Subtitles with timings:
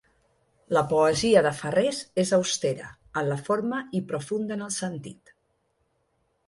[0.77, 2.89] La poesia de Farrés és austera
[3.23, 5.37] en la forma i profunda en el sentit.